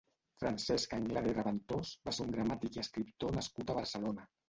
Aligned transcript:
Francesc 0.43 0.95
Anglada 0.97 1.35
i 1.35 1.35
Reventós 1.37 1.93
va 2.09 2.17
ser 2.19 2.25
un 2.29 2.35
gramàtic 2.39 2.83
i 2.83 2.85
escriptor 2.89 3.41
nascut 3.41 3.71
a 3.71 3.81
Barcelona. 3.83 4.33